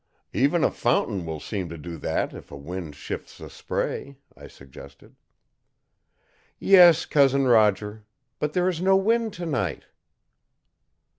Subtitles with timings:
[0.33, 4.47] "Even a fountain will seem to do that if a wind shifts the spray," I
[4.47, 5.15] suggested.
[6.57, 8.05] "Yes, Cousin Roger.
[8.39, 9.83] But there is no wind tonight."